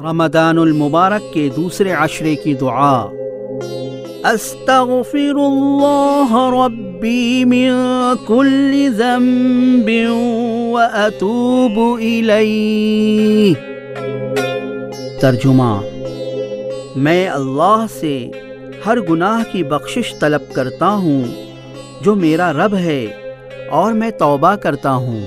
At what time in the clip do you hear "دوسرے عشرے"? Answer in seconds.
1.56-2.34